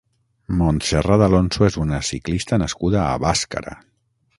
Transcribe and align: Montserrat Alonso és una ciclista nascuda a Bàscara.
Montserrat 0.61 1.25
Alonso 1.27 1.69
és 1.69 1.79
una 1.85 2.03
ciclista 2.11 2.63
nascuda 2.67 3.05
a 3.13 3.25
Bàscara. 3.27 3.81